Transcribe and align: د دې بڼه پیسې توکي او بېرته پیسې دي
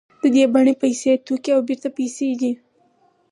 د 0.21 0.23
دې 0.35 0.43
بڼه 0.53 0.73
پیسې 0.81 1.11
توکي 1.25 1.51
او 1.55 1.61
بېرته 1.67 1.89
پیسې 1.97 2.27
دي 2.39 2.51